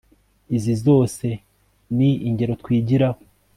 [0.55, 1.27] Izi Zose
[1.95, 3.19] ni Ingero Twigiraho